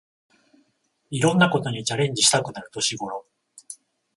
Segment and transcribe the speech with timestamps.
[1.11, 3.27] いろんなことにチャレンジしたくなる年ごろ